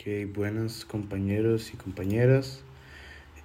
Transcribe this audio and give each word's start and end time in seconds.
Ok, 0.00 0.34
buenas 0.34 0.86
compañeros 0.86 1.74
y 1.74 1.76
compañeras. 1.76 2.62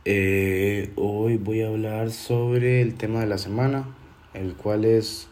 Eh, 0.05 0.89
hoy 0.95 1.35
voy 1.35 1.63
a 1.63 1.67
hablar 1.67 2.11
sobre 2.11 2.81
el 2.81 2.93
tema 2.95 3.19
de 3.19 3.25
la 3.25 3.37
semana, 3.37 3.85
el 4.33 4.55
cual 4.55 4.85
es 4.85 5.27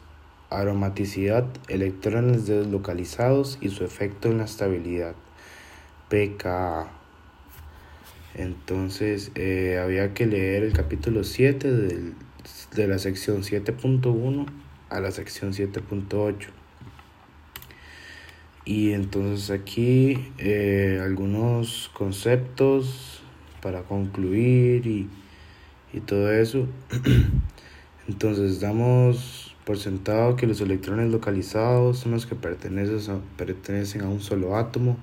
aromaticidad, 0.49 1.45
electrones 1.69 2.45
deslocalizados 2.45 3.57
y 3.61 3.69
su 3.69 3.85
efecto 3.85 4.29
en 4.29 4.39
la 4.39 4.43
estabilidad, 4.43 5.15
pKa. 6.09 6.91
Entonces, 8.35 9.31
eh, 9.35 9.79
había 9.81 10.13
que 10.13 10.25
leer 10.25 10.63
el 10.63 10.73
capítulo 10.73 11.23
7 11.23 11.71
de 11.71 12.87
la 12.87 12.99
sección 12.99 13.43
7.1 13.43 14.45
a 14.89 14.99
la 14.99 15.11
sección 15.11 15.53
7.8. 15.53 16.62
Y 18.65 18.93
entonces 18.93 19.51
aquí 19.51 20.31
eh, 20.37 21.01
algunos 21.03 21.91
conceptos 21.93 23.21
para 23.61 23.83
concluir 23.83 24.87
y, 24.87 25.09
y 25.91 25.99
todo 25.99 26.31
eso. 26.31 26.67
entonces 28.07 28.61
damos 28.61 29.55
por 29.65 29.77
sentado 29.77 30.35
que 30.35 30.47
los 30.47 30.61
electrones 30.61 31.11
localizados 31.11 31.99
son 31.99 32.11
los 32.11 32.25
que 32.25 32.35
pertenecen 32.35 33.21
pertenecen 33.37 34.01
a 34.01 34.09
un 34.09 34.21
solo 34.21 34.57
átomo 34.57 34.97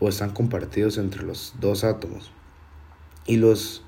o 0.00 0.08
están 0.08 0.30
compartidos 0.30 0.98
entre 0.98 1.22
los 1.22 1.54
dos 1.60 1.84
átomos. 1.84 2.30
Y 3.26 3.36
los 3.36 3.82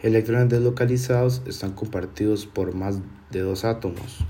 electrones 0.00 0.48
deslocalizados 0.48 1.42
están 1.46 1.72
compartidos 1.72 2.46
por 2.46 2.74
más 2.74 3.00
de 3.30 3.40
dos 3.40 3.64
átomos. 3.64 4.24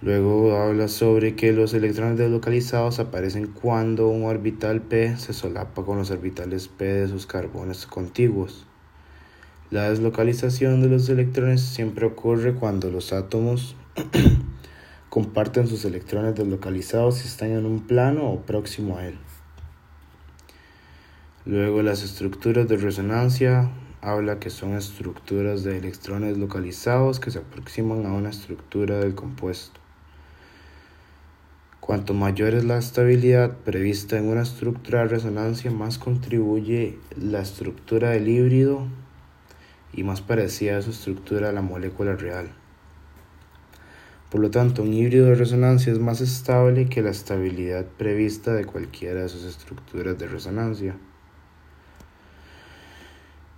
Luego 0.00 0.56
habla 0.56 0.86
sobre 0.86 1.34
que 1.34 1.52
los 1.52 1.74
electrones 1.74 2.18
deslocalizados 2.18 3.00
aparecen 3.00 3.48
cuando 3.48 4.06
un 4.06 4.26
orbital 4.26 4.80
p 4.80 5.16
se 5.16 5.32
solapa 5.32 5.84
con 5.84 5.98
los 5.98 6.12
orbitales 6.12 6.68
p 6.68 6.84
de 6.84 7.08
sus 7.08 7.26
carbones 7.26 7.84
contiguos. 7.84 8.64
La 9.72 9.90
deslocalización 9.90 10.80
de 10.82 10.88
los 10.88 11.08
electrones 11.08 11.62
siempre 11.62 12.06
ocurre 12.06 12.54
cuando 12.54 12.92
los 12.92 13.12
átomos 13.12 13.74
comparten 15.08 15.66
sus 15.66 15.84
electrones 15.84 16.36
deslocalizados 16.36 17.24
y 17.24 17.26
están 17.26 17.50
en 17.50 17.66
un 17.66 17.80
plano 17.80 18.30
o 18.30 18.42
próximo 18.42 18.98
a 18.98 19.06
él. 19.06 19.18
Luego 21.44 21.82
las 21.82 22.04
estructuras 22.04 22.68
de 22.68 22.76
resonancia 22.76 23.68
habla 24.00 24.38
que 24.38 24.50
son 24.50 24.74
estructuras 24.76 25.64
de 25.64 25.76
electrones 25.76 26.38
localizados 26.38 27.18
que 27.18 27.32
se 27.32 27.40
aproximan 27.40 28.06
a 28.06 28.12
una 28.12 28.30
estructura 28.30 29.00
del 29.00 29.16
compuesto. 29.16 29.87
Cuanto 31.88 32.12
mayor 32.12 32.52
es 32.52 32.66
la 32.66 32.76
estabilidad 32.76 33.56
prevista 33.64 34.18
en 34.18 34.28
una 34.28 34.42
estructura 34.42 34.98
de 34.98 35.08
resonancia, 35.08 35.70
más 35.70 35.96
contribuye 35.96 36.98
la 37.16 37.40
estructura 37.40 38.10
del 38.10 38.28
híbrido 38.28 38.86
y 39.94 40.02
más 40.02 40.20
parecida 40.20 40.76
a 40.76 40.82
su 40.82 40.90
estructura 40.90 41.48
a 41.48 41.52
la 41.52 41.62
molécula 41.62 42.14
real. 42.14 42.50
Por 44.28 44.42
lo 44.42 44.50
tanto, 44.50 44.82
un 44.82 44.92
híbrido 44.92 45.28
de 45.28 45.36
resonancia 45.36 45.90
es 45.90 45.98
más 45.98 46.20
estable 46.20 46.90
que 46.90 47.00
la 47.00 47.08
estabilidad 47.08 47.86
prevista 47.86 48.52
de 48.52 48.66
cualquiera 48.66 49.22
de 49.22 49.30
sus 49.30 49.44
estructuras 49.44 50.18
de 50.18 50.26
resonancia. 50.26 50.94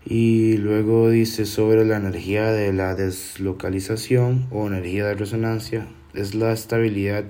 Y 0.04 0.56
luego 0.58 1.10
dice 1.10 1.46
sobre 1.46 1.84
la 1.84 1.96
energía 1.96 2.52
de 2.52 2.72
la 2.72 2.94
deslocalización 2.94 4.46
o 4.52 4.68
energía 4.68 5.06
de 5.06 5.14
resonancia, 5.14 5.88
es 6.14 6.36
la 6.36 6.52
estabilidad 6.52 7.24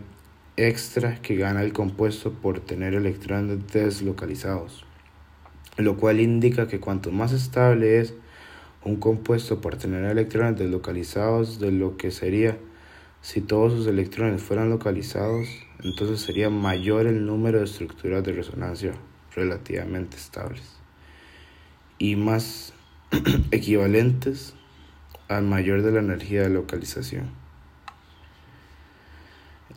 extra 0.68 1.20
que 1.22 1.36
gana 1.36 1.62
el 1.62 1.72
compuesto 1.72 2.32
por 2.32 2.60
tener 2.60 2.94
electrones 2.94 3.66
deslocalizados, 3.72 4.84
lo 5.76 5.96
cual 5.96 6.20
indica 6.20 6.68
que 6.68 6.80
cuanto 6.80 7.10
más 7.10 7.32
estable 7.32 8.00
es 8.00 8.14
un 8.84 8.96
compuesto 8.96 9.60
por 9.60 9.76
tener 9.76 10.04
electrones 10.04 10.58
deslocalizados 10.58 11.60
de 11.60 11.72
lo 11.72 11.96
que 11.96 12.10
sería 12.10 12.58
si 13.22 13.40
todos 13.40 13.72
sus 13.72 13.86
electrones 13.86 14.42
fueran 14.42 14.70
localizados, 14.70 15.46
entonces 15.82 16.20
sería 16.20 16.48
mayor 16.48 17.06
el 17.06 17.26
número 17.26 17.58
de 17.58 17.64
estructuras 17.64 18.24
de 18.24 18.32
resonancia 18.32 18.92
relativamente 19.34 20.16
estables 20.16 20.80
y 21.98 22.16
más 22.16 22.72
equivalentes 23.50 24.54
al 25.28 25.44
mayor 25.44 25.82
de 25.82 25.92
la 25.92 26.00
energía 26.00 26.42
de 26.42 26.50
localización. 26.50 27.30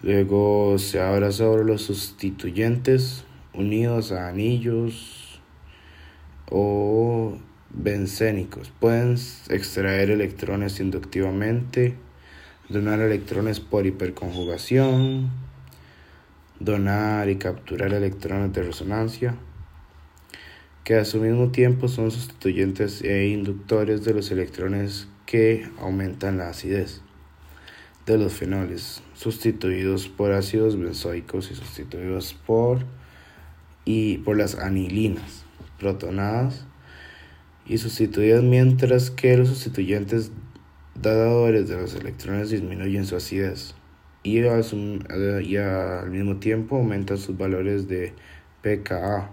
Luego 0.04 0.78
se 0.80 1.00
habla 1.00 1.32
sobre 1.32 1.64
los 1.64 1.84
sustituyentes 1.84 3.24
unidos 3.54 4.12
a 4.12 4.28
anillos 4.28 5.40
o 6.52 7.38
bencénicos. 7.70 8.70
Pueden 8.82 9.16
extraer 9.48 10.12
electrones 10.12 10.82
inductivamente, 10.82 11.96
donar 12.68 13.00
electrones 13.00 13.62
por 13.62 13.86
hiperconjugación, 13.86 15.32
donar 16.60 17.30
y 17.30 17.38
capturar 17.38 17.94
electrones 17.94 18.52
de 18.52 18.64
resonancia, 18.64 19.38
que 20.84 20.96
a 20.96 21.06
su 21.06 21.22
mismo 21.22 21.52
tiempo 21.52 21.88
son 21.88 22.12
sustituyentes 22.12 23.02
e 23.04 23.28
inductores 23.28 24.04
de 24.04 24.14
los 24.14 24.32
electrones 24.32 25.08
que 25.26 25.70
aumentan 25.80 26.40
la 26.40 26.50
acidez 26.50 27.02
de 28.06 28.18
los 28.18 28.34
fenoles, 28.34 29.02
sustituidos 29.14 30.10
por 30.10 30.32
ácidos 30.32 30.78
benzoicos 30.78 31.52
y 31.52 31.56
sustituidos 31.56 32.34
por, 32.34 32.80
y 33.86 34.18
por 34.20 34.38
las 34.38 34.56
anilinas 34.56 35.46
protonadas 35.80 36.66
y 37.66 37.78
sustituidas 37.78 38.44
mientras 38.44 39.12
que 39.12 39.38
los 39.38 39.50
sustituyentes 39.50 40.32
dadores 41.02 41.68
de 41.68 41.78
los 41.78 41.96
electrones 41.96 42.50
disminuyen 42.50 43.06
su 43.06 43.16
acidez 43.16 43.76
y, 44.24 44.40
y 44.40 45.58
al 45.58 46.10
mismo 46.10 46.38
tiempo 46.38 46.78
aumentan 46.78 47.18
sus 47.18 47.38
valores 47.38 47.88
de 47.88 48.14
pKa. 48.62 49.30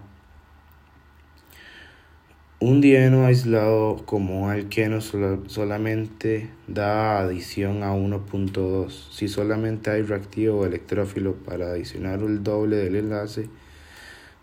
Un 2.63 2.79
dieno 2.79 3.25
aislado 3.25 4.03
como 4.05 4.51
alqueno 4.51 5.01
solamente 5.01 6.51
da 6.67 7.17
adición 7.17 7.81
a 7.81 7.95
1.2. 7.95 8.91
Si 9.11 9.27
solamente 9.27 9.89
hay 9.89 10.03
reactivo 10.03 10.59
o 10.59 10.65
electrófilo 10.67 11.33
para 11.37 11.71
adicionar 11.71 12.19
el 12.19 12.43
doble 12.43 12.75
del 12.75 12.97
enlace, 12.97 13.49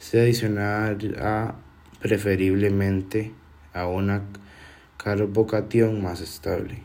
se 0.01 0.21
adicionará 0.21 1.55
preferiblemente 2.01 3.31
a 3.73 3.87
una 3.87 4.23
carbocatión 4.97 6.03
más 6.03 6.21
estable. 6.21 6.83